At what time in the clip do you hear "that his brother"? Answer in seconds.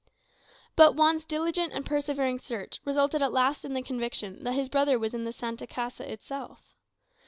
4.45-4.97